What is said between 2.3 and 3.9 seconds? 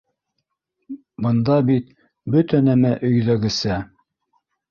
бөтә нәмә өйҙәгесә.